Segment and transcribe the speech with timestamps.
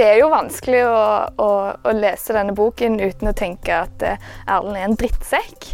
[0.00, 1.00] Det er jo vanskelig å,
[1.44, 5.66] å, å lese denne boken uten å tenke at eh, Erlend er en drittsekk.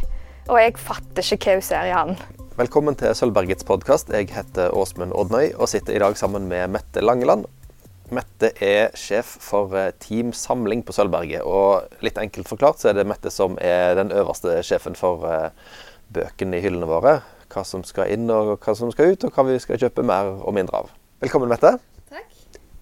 [0.50, 2.10] Og jeg fatter ikke hva hun ser i han.
[2.58, 4.10] Velkommen til Sølvbergets podkast.
[4.10, 7.46] Jeg heter Åsmund Odnøy og sitter i dag sammen med Mette Langeland.
[8.10, 11.46] Mette er sjef for eh, Team Samling på Sølvberget.
[11.46, 15.52] Og litt enkelt forklart så er det Mette som er den øverste sjefen for eh,
[16.18, 17.20] bøkene i hyllene våre.
[17.46, 20.34] Hva som skal inn og hva som skal ut, og hva vi skal kjøpe mer
[20.40, 20.96] og mindre av.
[21.22, 21.78] Velkommen, Mette.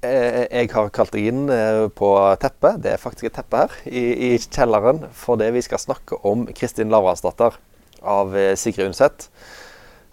[0.04, 2.10] Eh, jeg har kalt deg inn eh, på
[2.42, 6.44] teppet, det er faktisk et teppe her, i, i kjelleren, fordi vi skal snakke om
[6.56, 7.56] Kristin Lavransdatter
[8.00, 9.28] av eh, Sigrid Undset,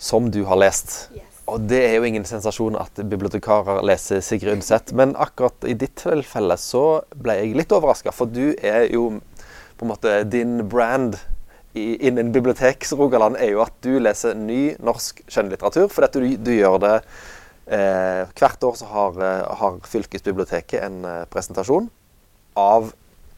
[0.02, 1.12] som du har lest.
[1.16, 1.28] Yes.
[1.52, 5.98] Og det er jo ingen sensasjon at bibliotekarer leser Sigrid Undset, men akkurat i ditt
[6.00, 9.10] tilfelle så ble jeg litt overraska, for du er jo
[9.76, 11.20] på en måte din brand
[11.74, 16.80] innen biblioteks-Rogaland er jo at du leser ny norsk skjønnlitteratur, fordi at du, du gjør
[16.84, 16.96] det
[17.66, 21.90] hvert år så har, eh, har, fylkesbiblioteket en eh, presentasjon
[22.58, 22.92] av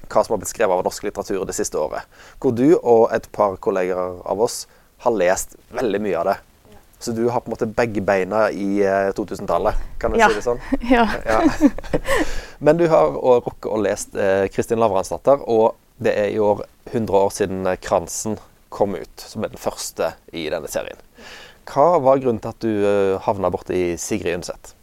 [0.07, 2.07] hva som har blitt skrevet av norsk litteratur det siste året.
[2.39, 4.65] Hvor du og et par kolleger av oss
[5.03, 6.37] har lest veldig mye av det.
[7.03, 8.79] Så du har på en måte begge beina i
[9.17, 10.29] 2000-tallet, kan vi ja.
[10.31, 10.61] si det sånn?
[10.93, 11.03] Ja.
[11.27, 11.41] ja.
[12.63, 13.11] Men du har
[13.43, 18.39] rukket å lest eh, Kristin Lavransdatter, og det er i år 100 år siden 'Kransen'
[18.73, 20.97] kom ut, som er den første i denne serien.
[21.69, 24.75] Hva var grunnen til at du eh, havna borti Sigrid Undset?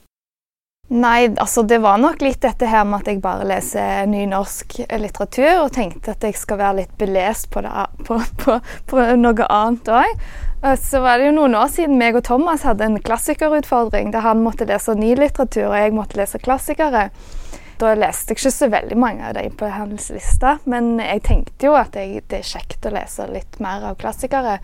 [0.91, 4.81] Nei, altså det var nok litt dette her med at jeg bare leser ny norsk
[4.99, 8.57] litteratur, og tenkte at jeg skal være litt belest på, det, på, på,
[8.91, 10.25] på noe annet òg.
[10.83, 14.43] Så var det jo noen år siden meg og Thomas hadde en klassikerutfordring der han
[14.43, 17.07] måtte lese ny litteratur, og jeg måtte lese klassikere.
[17.81, 21.71] Da leste jeg ikke så veldig mange av dem på hans liste, men jeg tenkte
[21.71, 24.59] jo at jeg, det er kjekt å lese litt mer av klassikere.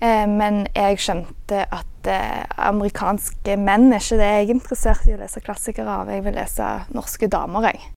[0.00, 5.16] Eh, men jeg skjønte at eh, amerikanske menn er ikke det jeg er interessert i
[5.16, 6.12] å lese klassikere av.
[6.12, 7.90] Jeg vil lese norske damer, jeg.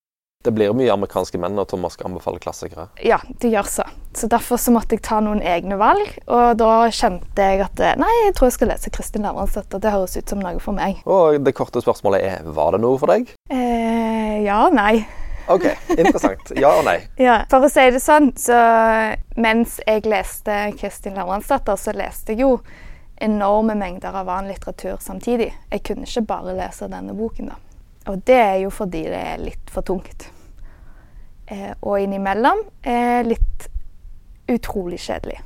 [0.43, 2.89] Det blir mye amerikanske menn når Thomas skal anbefale klassikere?
[2.99, 3.85] Ja, det gjør så.
[4.11, 6.17] Så Derfor så måtte jeg ta noen egne valg.
[6.27, 9.79] Og da kjente jeg at eh, nei, jeg tror jeg skal lese Kristin Lavransdatter.
[9.79, 10.99] Det høres ut som noe for meg.
[11.07, 13.31] Og det korte spørsmålet er var det noe for deg?
[13.47, 15.05] Eh, ja nei.
[15.47, 15.65] OK,
[15.97, 16.53] interessant.
[16.55, 16.99] Ja og nei.
[17.27, 18.57] Ja, For å si det sånn, så
[19.35, 22.57] mens jeg leste Kristin Lavransdatter, så leste jeg jo
[23.23, 25.51] enorme mengder av annen litteratur samtidig.
[25.69, 27.59] Jeg kunne ikke bare lese denne boken, da.
[28.11, 30.27] Og det er jo fordi det er litt for tungt.
[31.47, 33.67] Eh, og innimellom er litt
[34.51, 35.39] utrolig kjedelig.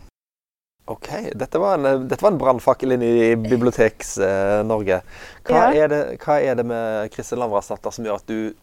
[0.88, 1.10] OK.
[1.36, 5.02] Dette var en, dette var en brannfakkel inn i Biblioteks-Norge.
[5.02, 5.88] Eh, hva, ja.
[6.16, 8.56] hva, er det med Kristin Lavransdatter som gjør at du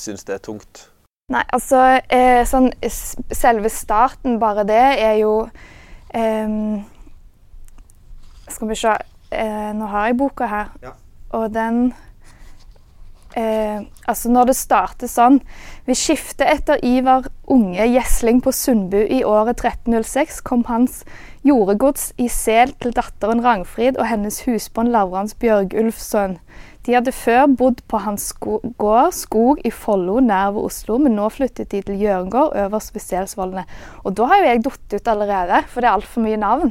[0.00, 0.86] syns det er tungt?
[1.32, 2.68] Nei, altså eh, sånn
[3.34, 5.32] Selve starten, bare det, er jo
[6.14, 6.52] eh,
[8.46, 10.92] Skal vi se eh, Nå har jeg boka her, ja.
[11.34, 11.88] og den
[13.34, 15.40] eh, Altså, når det starter sånn
[15.88, 21.02] Vi skiftet etter Ivar Unge Gjesling på Sundbu i året 1306 kom hans
[21.46, 26.40] jordegods i sel til datteren Rangfrid og hennes husbånd Lavrans Bjørgulfsønn.
[26.86, 31.26] De hadde før bodd på hans gård Skog i Follo nær ved Oslo, men nå
[31.34, 33.64] flyttet de til Hjørngård øverst ved Selsvollene.
[34.06, 36.70] Og da har jo jeg datt ut allerede, for det er altfor mye navn.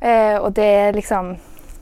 [0.00, 1.34] Eh, og det er liksom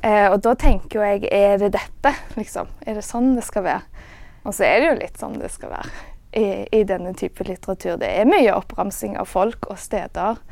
[0.03, 2.69] eh, Og da tenker jo jeg Er det dette, liksom?
[2.85, 4.03] Er det sånn det skal være?
[4.45, 6.45] Og så er det jo litt sånn det skal være i,
[6.81, 7.97] i denne type litteratur.
[8.01, 10.43] Det er mye oppramsing av folk og steder,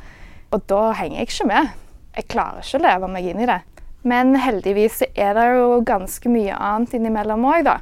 [0.55, 1.75] og da henger jeg ikke med.
[2.19, 3.61] Jeg klarer ikke å leve meg inn i det.
[4.09, 7.81] Men heldigvis er det jo ganske mye annet innimellom òg, da.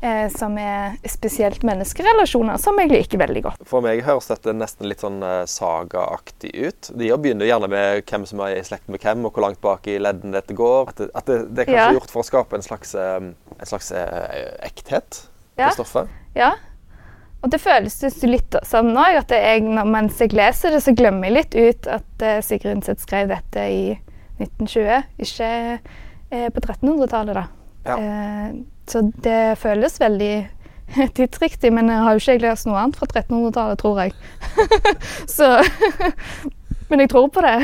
[0.00, 3.64] Eh, som er spesielt menneskerelasjoner, som jeg liker veldig godt.
[3.66, 6.90] For meg høres dette nesten litt sånn eh, sagaaktig ut.
[6.94, 9.90] De begynner gjerne med hvem som er i slekt med hvem, og hvor langt bak
[9.90, 10.92] i leddene dette går.
[10.92, 11.98] At det, at det, det er kanskje ja.
[11.98, 13.18] gjort for å skape en slags, eh,
[13.58, 13.90] en slags
[14.70, 15.22] ekthet
[15.58, 15.74] på ja.
[15.74, 16.14] stoffet.
[16.38, 16.52] Ja.
[17.42, 21.40] Og det føles litt sånn òg, at jeg, mens jeg leser det, så glemmer jeg
[21.40, 23.82] litt ut at Sigrun Seth skrev dette i
[24.38, 27.46] 1920, ikke eh, på 1300-tallet, da.
[27.88, 27.96] Ja.
[27.98, 28.52] Eh,
[28.88, 30.32] så det føles veldig
[31.18, 34.14] tidsriktig, men jeg har jo ikke lest noe annet fra 1300-tallet, tror jeg.
[35.38, 35.56] så
[36.88, 37.56] Men jeg tror på det.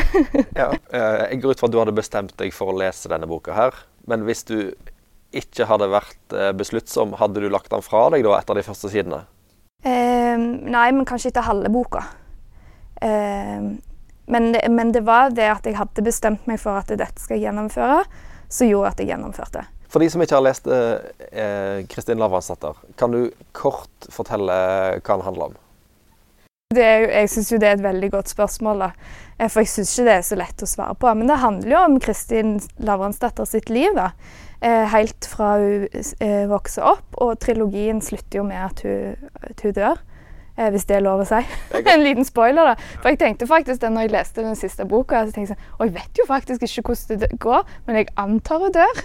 [0.53, 3.29] ja, eh, jeg går ut fra at du hadde bestemt deg for å lese denne
[3.29, 3.79] boka her.
[4.05, 4.59] Men hvis du
[5.35, 8.91] ikke hadde vært eh, besluttsom, hadde du lagt den fra deg da etter de første
[8.93, 9.23] sidene?
[9.85, 12.05] Eh, nei, men kanskje ikke halve boka.
[13.00, 13.73] Eh,
[14.26, 17.37] men det, men det, var det at jeg hadde bestemt meg for at dette skal
[17.37, 18.05] jeg gjennomføre,
[18.49, 19.65] som gjorde at jeg gjennomførte.
[19.94, 20.97] For de som ikke har lest eh,
[21.31, 24.56] eh Kristin Lavransdatter, kan du kort fortelle
[24.99, 25.61] hva den handler om?
[26.75, 28.88] Er, jeg syns jo det er et veldig godt spørsmål, da.
[29.38, 31.12] Eh, for jeg syns ikke det er så lett å svare på.
[31.15, 34.11] Men det handler jo om Kristin Lavransdatter sitt liv, da.
[34.65, 37.06] eh, helt fra hun vokser opp.
[37.23, 40.03] Og trilogien slutter jo med at hun, at hun dør.
[40.56, 41.41] Eh, hvis det er lov å si.
[41.93, 42.91] en liten spoiler, da.
[43.01, 45.79] For jeg tenkte faktisk det når jeg leste den siste boka, så tenkte jeg sånn
[45.79, 49.03] Og jeg vet jo faktisk ikke hvordan det går, men jeg antar hun dør.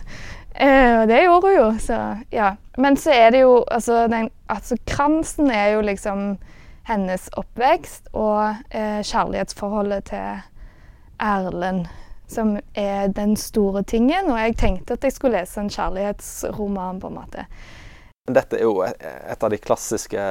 [0.59, 1.99] Eh, og det gjorde hun jo, så
[2.35, 2.53] ja.
[2.77, 6.37] Men så er det jo Altså, den, altså kransen er jo liksom
[6.89, 10.39] hennes oppvekst og eh, kjærlighetsforholdet til
[11.21, 11.85] Erlend
[12.29, 14.29] som er den store tingen.
[14.29, 17.45] Og jeg tenkte at jeg skulle lese en kjærlighetsroman, på en måte.
[18.35, 20.23] Dette er jo et av de klassiske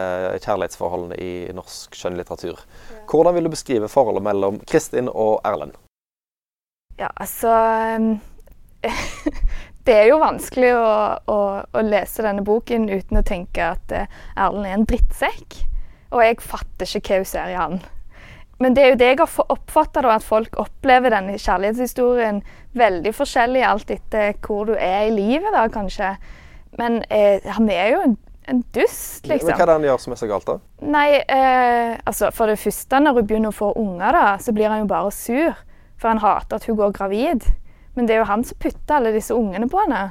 [0.45, 2.61] kjærlighetsforholdene i norsk skjønnlitteratur.
[3.11, 5.75] Hvordan vil du beskrive forholdet mellom Kristin og Erlend?
[6.99, 7.53] Ja, altså
[9.89, 10.89] Det er jo vanskelig å,
[11.33, 15.63] å, å, lese denne boken uten å tenke at eh, Erlend er en drittsekk.
[16.13, 17.79] Og jeg fatter ikke hva hun ser i han.
[18.59, 22.43] Men det er jo det jeg har oppfatta, at folk opplever denne kjærlighetshistorien
[22.77, 26.17] veldig forskjellig alt etter hvor du er i livet, da, kanskje.
[26.79, 28.17] Men eh, han er jo en,
[28.49, 29.49] en dust, liksom.
[29.49, 30.59] Men hva er det han gjør som er så galt, da?
[30.85, 34.71] Nei, eh, altså For det første, når hun begynner å få unger, da, så blir
[34.73, 35.65] han jo bare sur.
[35.99, 37.49] For han hater at hun går gravid.
[37.97, 40.05] Men det er jo han som putter alle disse ungene på henne.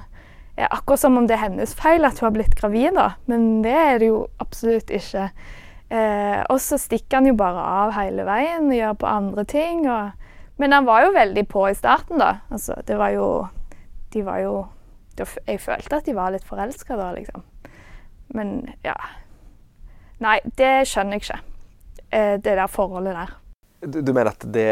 [0.57, 3.11] Eh, akkurat som om det er hennes feil at hun har blitt gravid, da.
[3.31, 5.29] Men det er det jo absolutt ikke.
[5.87, 9.85] Eh, og så stikker han jo bare av hele veien og gjør på andre ting.
[9.87, 12.41] Og, men han var jo veldig på i starten, da.
[12.51, 13.29] Altså, det var jo
[14.13, 14.53] De var jo
[15.19, 17.45] Jeg følte at de var litt forelska da, liksom.
[18.35, 18.95] Men ja.
[20.23, 21.39] Nei, det skjønner jeg ikke.
[22.09, 23.33] Eh, det der forholdet der.
[23.85, 24.71] Du, du, mener at det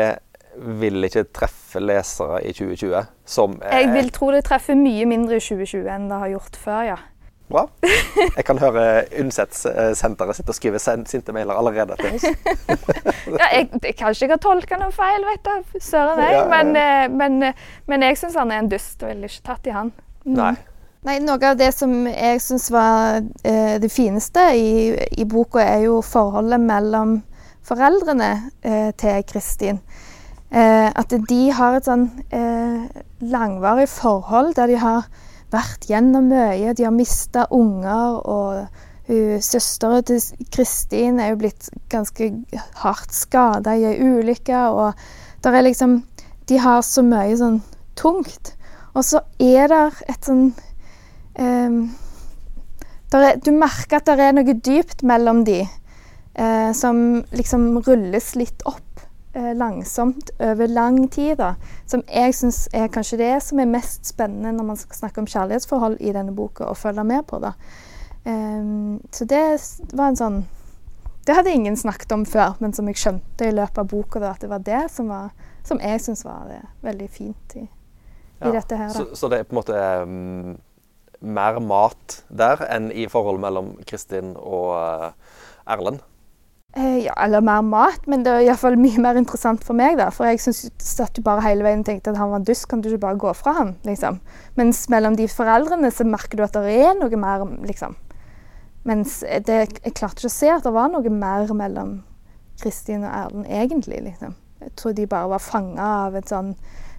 [0.56, 3.12] vil ikke treffe lesere i 2020?
[3.26, 6.82] Som Jeg vil tro det treffer mye mindre i 2020 enn det har gjort før,
[6.94, 6.98] ja.
[7.46, 7.68] Bra.
[8.38, 14.32] Jeg kan høre Unnsett-senteret sitte og skrive sinte mailer allerede ja, jeg, jeg, kanskje jeg
[14.32, 15.78] har tolka noe feil, vet du.
[15.78, 16.24] Søren.
[16.26, 16.74] Ja, men.
[16.74, 19.76] Eh, men, eh, men, jeg syns han er en dust og ville ikke tatt i
[19.76, 19.94] han.
[20.26, 20.38] Mm.
[20.40, 20.56] Nei.
[21.06, 24.70] Nei, Noe av det som jeg syns var eh, det fineste i,
[25.22, 27.20] i, boka, er jo forholdet mellom
[27.66, 28.32] foreldrene
[28.66, 29.78] eh, til Kristin.
[30.50, 32.90] Eh, at de har et sånn eh,
[33.22, 35.06] langvarig forhold der de har
[35.54, 36.74] vært gjennom mye.
[36.74, 38.66] De har mista unger, og
[39.06, 40.22] hun, søstera til
[40.54, 42.32] Kristin er jo blitt ganske
[42.82, 44.66] hardt skada i ei ulykke.
[44.74, 46.02] Og der er liksom
[46.50, 47.62] De har så mye sånn
[47.98, 48.56] tungt.
[48.96, 50.46] Og så er det et sånn
[51.40, 51.80] um,
[53.16, 55.62] er, Du merker at det er noe dypt mellom de,
[56.40, 59.04] uh, som liksom rulles litt opp
[59.36, 61.36] uh, langsomt over lang tid.
[61.42, 61.56] Da,
[61.92, 65.30] som jeg syns er kanskje det som er mest spennende når man skal snakke om
[65.30, 67.44] kjærlighetsforhold i denne boka, og følge med på.
[67.44, 67.56] da.
[68.26, 69.46] Um, så det
[69.94, 70.38] var en sånn
[71.28, 74.36] Det hadde ingen snakket om før, men som jeg skjønte i løpet av boka, da,
[74.36, 75.32] at det var det som, var,
[75.66, 77.64] som jeg syns var det, veldig fint i,
[78.42, 78.90] i dette her.
[78.94, 80.58] Så, så, det er på en måte um,
[81.26, 85.40] mer mat der enn i forholdet mellom Kristin og uh,
[85.72, 86.04] Erlend?
[86.76, 89.96] Eh, ja, eller mer mat, men det er iallfall mye mer interessant for meg.
[89.96, 92.82] da, For jeg satt jo bare hele veien og tenkte at han var dust, kan
[92.84, 94.20] du ikke bare gå fra han, liksom.
[94.60, 97.96] Mens mellom de foreldrene så merker du at det er noe mer, liksom.
[98.86, 102.02] Mens det, jeg klarte ikke å se at det var noe mer mellom
[102.60, 104.36] Kristin og Erlend egentlig, liksom.
[104.66, 106.56] Jeg tror de bare var fanga av et sånn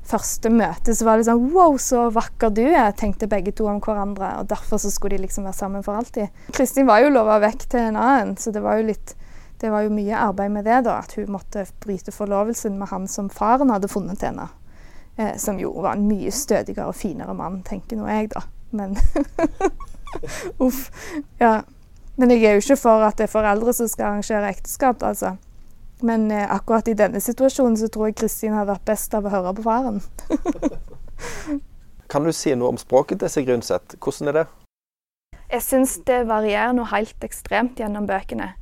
[0.07, 3.81] første møte så var det sånn Wow, så vakker du er, tenkte begge to om
[3.83, 4.37] hverandre.
[4.41, 6.31] Og derfor så skulle de liksom være sammen for alltid.
[6.55, 9.17] Kristin var jo lova vekk til en annen, så det var jo litt
[9.57, 13.07] det var jo mye arbeid med det, da, at hun måtte bryte forlovelsen med han
[13.09, 14.51] som faren hadde funnet til henne.
[15.17, 18.43] Eh, som jo var en mye stødigere og finere mann, tenker nå jeg, da.
[18.77, 18.99] Men
[20.67, 20.91] Uff.
[21.41, 21.63] Ja.
[22.17, 25.39] Men jeg er jo ikke for at det er foreldre som skal arrangere ekteskap, altså.
[26.05, 29.33] Men eh, akkurat i denne situasjonen så tror jeg Kristin hadde vært best av å
[29.33, 30.03] høre på faren.
[32.13, 33.97] kan du si noe om språket til Sigrun Seth?
[33.97, 34.47] Hvordan er det?
[35.47, 38.53] Jeg syns det varierer noe helt ekstremt gjennom bøkene.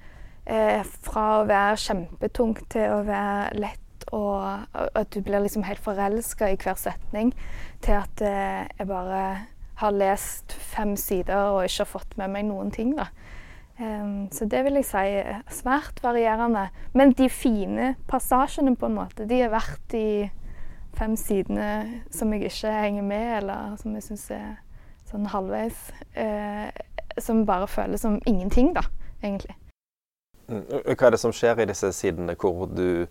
[0.45, 3.81] Eh, fra å være kjempetungt til å være lett
[4.13, 7.33] og, at du blir liksom helt forelska i hver setning,
[7.83, 9.23] til at eh, jeg bare
[9.81, 12.95] har lest fem sider og ikke har fått med meg noen ting.
[12.99, 13.09] da.
[13.81, 16.69] Um, så det vil jeg si er svært varierende.
[16.95, 20.31] Men de fine passasjene, på en måte, de er verdt de
[20.95, 24.55] fem sidene som jeg ikke henger med, eller som jeg syns er
[25.11, 25.89] sånn halvveis.
[26.15, 26.71] Uh,
[27.19, 28.87] som bare føles som ingenting, da,
[29.23, 29.55] egentlig.
[30.49, 33.07] Hva er det som skjer i disse sidene hvor du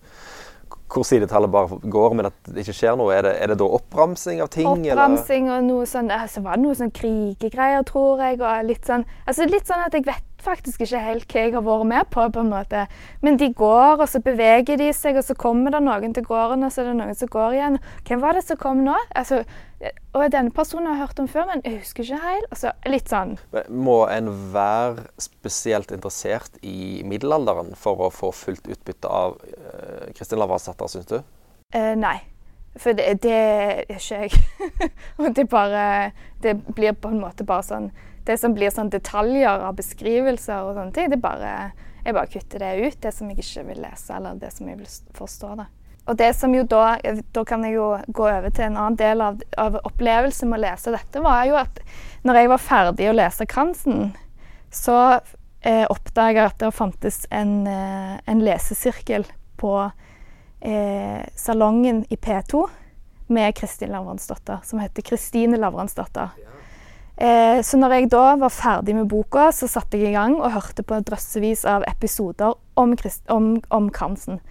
[0.93, 3.13] hvor sidetallet bare går, men at det ikke skjer noe?
[3.15, 4.67] Er det, er det da oppramsing av ting?
[4.69, 5.63] Oppramsing eller?
[5.63, 8.41] og noe sånn altså var det noe sånn krigegreier, tror jeg.
[8.41, 11.65] og litt sånn, altså litt sånn at jeg vet faktisk ikke helt hva jeg har
[11.65, 12.25] vært med på.
[12.33, 12.85] på en måte.
[13.21, 16.63] Men de går, og så beveger de seg, og så kommer det noen til gården,
[16.63, 17.79] og så er det noen som går igjen.
[18.07, 18.95] Hvem var det som kom nå?
[19.15, 19.43] Altså,
[20.13, 22.49] og denne personen har jeg hørt om før, men jeg husker ikke helt.
[22.51, 23.37] Altså, litt sånn.
[23.69, 30.41] Må en være spesielt interessert i middelalderen for å få fullt utbytte av uh, Kristin
[30.41, 31.19] Lavransdatter, syns du?
[31.75, 32.19] Uh, nei.
[32.79, 34.31] For det, det er ikke jeg.
[35.21, 37.91] og det bare Det blir på en måte bare sånn
[38.23, 42.59] Det som blir sånn detaljer av beskrivelser og sånne ting, det bare Jeg bare kutter
[42.59, 45.55] det ut, det som jeg ikke vil lese, eller det som jeg vil forstå.
[45.55, 45.65] da.
[46.05, 46.97] Og det som jo da
[47.31, 50.65] Da kan jeg jo gå over til en annen del av, av opplevelsen med å
[50.65, 51.79] lese dette, var jo at
[52.23, 54.13] når jeg var ferdig å lese Kransen,
[54.71, 54.97] så
[55.61, 59.25] eh, oppdaga jeg at det fantes en, eh, en lesesirkel
[59.59, 59.73] på
[60.63, 62.63] eh, salongen i P2
[63.27, 66.31] med Kristin Lavransdatter, som heter Kristine Lavransdatter.
[67.17, 70.53] Eh, så når jeg da var ferdig med boka, så satte jeg i gang og
[70.55, 74.41] hørte på drøssevis av episoder om, Christ, om, om Kransen.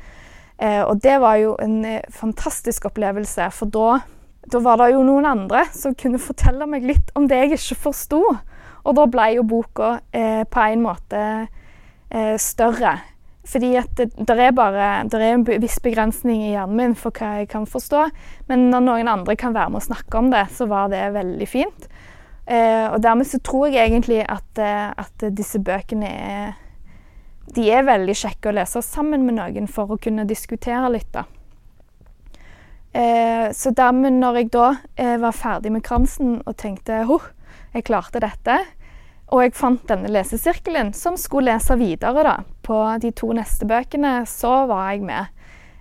[0.63, 3.99] Eh, og det var jo en eh, fantastisk opplevelse, for da,
[4.47, 7.81] da, var det jo noen andre som kunne fortelle meg litt om det jeg ikke
[7.89, 8.23] forsto.
[8.83, 13.01] Og da ble jo boka eh, på en måte eh, større.
[13.43, 17.15] Fordi at det, der er bare der er en viss begrensning i hjernen min for
[17.15, 18.07] hva jeg kan forstå.
[18.51, 21.49] Men når noen andre kan være med og snakke om det, så var det veldig
[21.51, 21.89] fint.
[22.47, 26.59] Eh, og dermed så tror jeg egentlig at, eh, at, disse bøkene er
[27.55, 31.25] De er veldig kjekke å lese sammen med noen for å kunne diskutere litt, da.
[32.93, 37.19] Eh, så dermed, når jeg da eh, var ferdig med kransen og tenkte ho,
[37.75, 38.59] jeg klarte dette,
[39.33, 42.35] og jeg fant denne lesesirkelen som skulle lese videre da,
[42.65, 44.27] på de to neste bøkene.
[44.29, 45.33] Så var jeg med.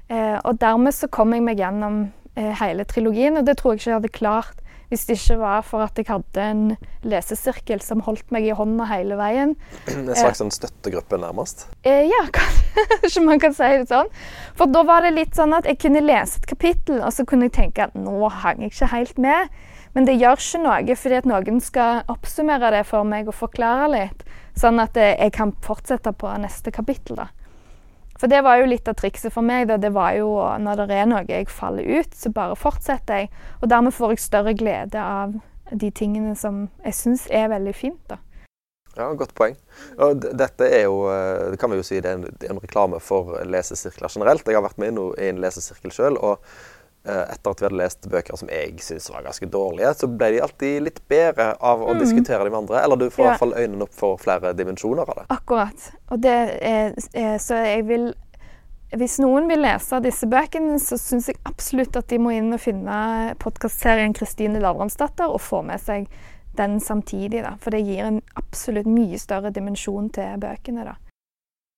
[0.07, 2.05] Eh, og dermed så kom jeg meg gjennom
[2.39, 4.61] eh, hele trilogien, og det tror jeg ikke jeg hadde klart
[4.91, 6.63] hvis det ikke var for at jeg hadde en
[7.07, 9.53] lesesirkel som holdt meg i hånda hele veien.
[9.87, 11.63] En slags sånn støttegruppe, nærmest?
[11.87, 14.11] Eh, ja, kanskje man kan si det sånn.
[14.59, 17.47] For da var det litt sånn at jeg kunne lese et kapittel, og så kunne
[17.47, 19.55] jeg tenke at nå hang jeg ikke helt med.
[19.95, 23.87] Men det gjør ikke noe fordi at noen skal oppsummere det for meg og forklare
[23.95, 24.25] litt,
[24.59, 27.23] sånn at jeg kan fortsette på neste kapittel.
[27.23, 27.31] da.
[28.21, 29.65] For det var jo litt av trikset for meg.
[29.71, 29.79] Da.
[29.81, 30.29] Det var jo
[30.61, 33.31] når det er noe jeg faller ut, så bare fortsetter jeg.
[33.61, 35.39] Og dermed får jeg større glede av
[35.71, 38.01] de tingene som jeg syns er veldig fint.
[38.11, 38.19] da.
[38.97, 39.55] Ja, Godt poeng.
[40.03, 41.05] Og dette er jo
[41.49, 44.45] det kan vi jo si, det er en, det er en reklame for lesesirkler generelt.
[44.45, 46.19] Jeg har vært med i en lesesirkel sjøl.
[46.19, 46.59] Eh,
[47.03, 50.41] etter at vi hadde lest bøker som jeg syntes var ganske dårlige, så ble de
[50.45, 52.01] alltid litt bedre av å mm.
[52.03, 52.81] diskutere dem med andre.
[52.83, 55.25] Eller du får i hvert fall øynene opp for flere dimensjoner av det.
[55.33, 55.87] Akkurat.
[56.13, 58.11] Og det er, er, så jeg vil
[58.91, 62.59] Hvis noen vil lese disse bøkene, så syns jeg absolutt at de må inn og
[62.59, 66.09] finne podkastserien 'Kristine Lavransdatter' og få med seg
[66.59, 67.39] den samtidig.
[67.45, 67.55] Da.
[67.63, 70.83] For det gir en absolutt mye større dimensjon til bøkene.
[70.83, 70.97] da.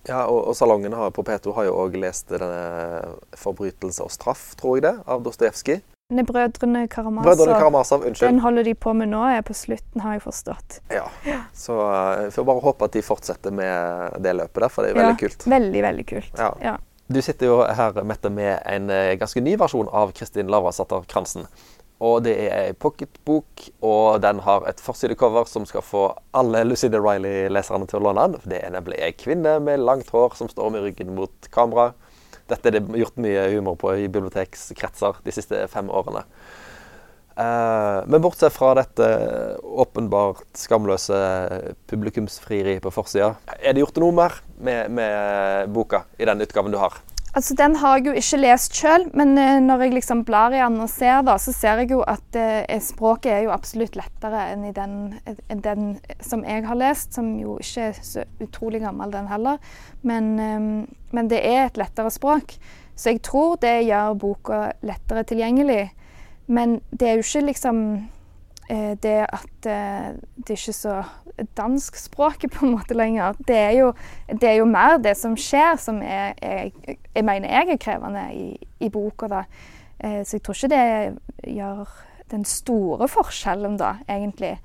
[0.08, 4.54] Ja, og, og salongen har, på P2 har jo òg lest denne 'Forbrytelse og straff',
[4.60, 5.82] tror jeg det, av Dostojevskij.
[6.22, 7.24] Brødrene Karamazov.
[7.24, 8.30] Brødrene Karamazov, unnskyld.
[8.30, 10.82] Den holder de på med nå, er på slutten, har jeg forstått.
[10.92, 11.08] Ja,
[11.54, 15.00] så uh, får bare håpe at de fortsetter med det løpet der, for det er
[15.00, 15.48] veldig ja, kult.
[15.56, 16.34] Veldig, veldig kult.
[16.38, 16.52] Ja.
[16.62, 16.76] ja.
[17.08, 21.48] Du sitter jo her, Mette, med en uh, ganske ny versjon av Kristin Lavransdatter Kransen.
[22.04, 27.00] Og det er ei pocketbok, og den har et forsidecover som skal få alle Lucinda
[27.00, 28.50] Riley-leserne til å låne den.
[28.50, 31.92] Det er nemlig ei kvinne med langt hår som står med ryggen mot kamera.
[32.52, 36.26] Dette er det gjort mye humor på i bibliotekskretser de siste fem årene.
[37.34, 39.08] Uh, men bortsett fra dette
[39.64, 41.18] åpenbart skamløse
[41.90, 46.78] publikumsfrieriet på forsida, er det gjort noe mer med, med boka i den utgaven du
[46.78, 47.00] har?
[47.34, 50.60] Altså, Den har jeg jo ikke lest sjøl, men uh, når jeg liksom blar i
[50.62, 54.44] den og ser, da, så ser jeg jo at uh, språket er jo absolutt lettere
[54.52, 54.94] enn i den,
[55.50, 55.88] en den,
[56.22, 59.58] som jeg har lest, som jo ikke er så utrolig gammel, den heller.
[60.06, 60.72] Men, um,
[61.10, 62.54] men det er et lettere språk.
[62.94, 65.88] Så jeg tror det gjør boka lettere tilgjengelig.
[66.54, 68.23] Men det er jo ikke liksom Eh,
[68.70, 70.96] det at eh, det ikke er så
[71.58, 73.36] danskspråket på en måte lenger.
[73.48, 73.92] Det er jo,
[74.30, 78.28] det er jo mer det som skjer, som er, er, jeg mener jeg er krevende
[78.34, 78.48] i,
[78.80, 79.28] i boka.
[79.32, 79.44] da.
[80.00, 81.98] Eh, så jeg tror ikke det gjør
[82.34, 84.56] den store forskjellen, da, egentlig.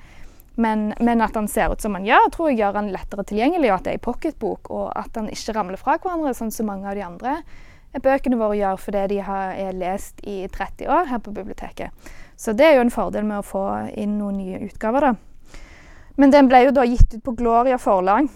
[0.59, 3.71] Men, men, at han ser ut som han gjør, tror jeg gjør han lettere tilgjengelig,
[3.71, 6.71] og at det er ei pocketbok, og at han ikke ramler fra hverandre, sånn som
[6.71, 7.37] mange av de andre
[7.97, 12.11] bøkene våre gjør fordi de har, er lest i 30 år her på biblioteket.
[12.38, 13.64] Så det er jo en fordel med å få
[13.99, 15.14] inn noen nye utgaver, da.
[16.18, 18.28] Men den ble jo da gitt ut på Gloria forlag.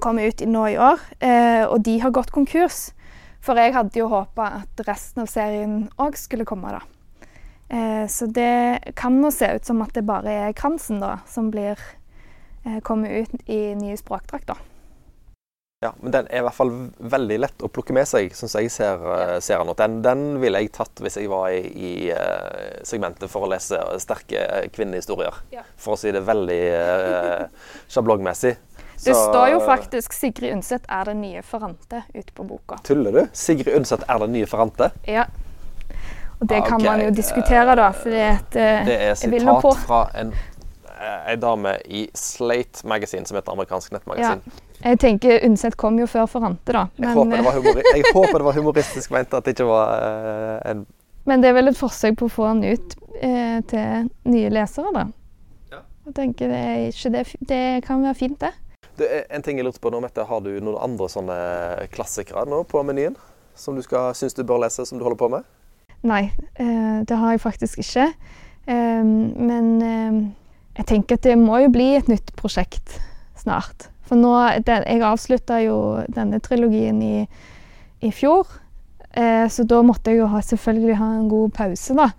[0.00, 1.02] Kom ut nå i år.
[1.20, 2.90] Eh, og de har gått konkurs.
[3.44, 6.80] For jeg hadde jo håpa at resten av serien òg skulle komme, da.
[7.68, 11.52] Eh, så det kan nå se ut som at det bare er Kransen da, som
[11.52, 11.76] blir
[12.64, 14.56] eh, kommet ut i nye språkdrakter.
[15.80, 18.70] Ja, men den er i hvert fall veldig lett å plukke med seg, som jeg
[18.74, 19.76] ser, uh, ser den.
[19.78, 23.78] Den, den ville jeg tatt hvis jeg var i, i uh, segmentet for å lese
[24.02, 25.38] sterke kvinnehistorier.
[25.54, 25.62] Ja.
[25.78, 28.56] For å si det veldig uh, sjablongmessig.
[28.98, 32.80] Det står jo faktisk 'Sigrid Undset er den nye Ferrante' ute på boka.
[32.82, 33.20] Tuller du?
[33.30, 34.90] Sigrid Undset er den nye Ferrante?
[35.06, 35.28] Ja.
[36.40, 36.72] Og det ah, okay.
[36.72, 37.92] kan man jo diskutere, da.
[37.94, 40.34] Fordi at, det er sitat fra en,
[40.98, 44.42] en dame i Slate Magazine, som heter amerikansk nettmagasin.
[44.42, 44.67] Ja.
[44.78, 46.84] Jeg tenker Undset kom jo før Forante, da.
[46.98, 50.84] Men, jeg, håper jeg, håper det var humoristisk ment, at det ikke var uh, en
[51.28, 54.92] Men det er vel et forsøk på å få den ut uh, til nye lesere,
[54.94, 55.04] da.
[55.74, 55.82] Ja.
[56.08, 58.86] Jeg tenker det, ikke, det, det kan være fint, det.
[59.00, 61.38] det en ting jeg lurte på nå, Mette, Har du noen andre sånne
[61.94, 63.18] klassikere nå på menyen?
[63.58, 65.54] Som du skal, syns du bør lese, som du holder på med?
[66.06, 66.28] Nei,
[66.62, 68.12] uh, det har jeg faktisk ikke.
[68.68, 69.68] Um, men
[70.76, 73.00] jeg tenker at det må jo bli et nytt prosjekt
[73.40, 73.88] snart.
[74.08, 74.32] For nå
[74.64, 75.76] den, Jeg avslutta jo
[76.08, 77.28] denne trilogien i,
[78.00, 78.48] i fjor.
[79.10, 82.10] Eh, så da måtte jeg jo ha, selvfølgelig ha en god pause, da.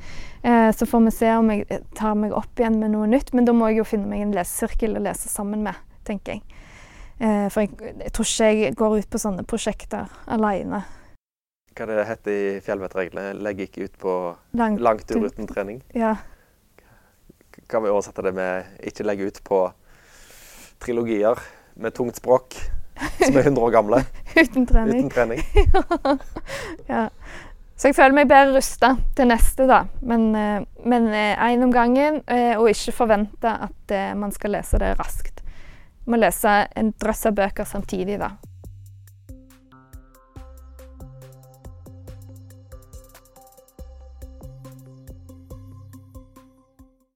[0.41, 3.33] Eh, så får vi se om jeg tar meg opp igjen med noe nytt.
[3.33, 5.77] Men da må jeg jo finne meg en lesesirkel å lese sammen med,
[6.07, 6.63] tenker jeg.
[7.19, 10.83] Eh, for jeg, jeg, tror ikke jeg går ut på sånne prosjekter aleine.
[11.75, 13.37] Hva det heter i fjellvettreglene?
[13.39, 14.15] Legg ikke ut på
[14.57, 15.83] langtur, langt uten trening?
[15.95, 16.17] Ja.
[17.69, 19.61] Kan vi oversette det med ikke legge ut på
[20.83, 21.39] trilogier?
[21.79, 22.57] Med tungt språk
[22.99, 24.01] som er 100 år gamle.
[24.41, 25.05] Uten trening.
[25.05, 25.43] Uten trening.
[26.91, 27.07] ja.
[27.79, 29.85] Så jeg føler meg bedre rusta til neste, da.
[30.03, 34.97] Men én eh, om gangen, eh, og ikke forvente at eh, man skal lese det
[34.99, 35.39] raskt.
[36.03, 38.33] Man må lese en drøss av bøker samtidig, da.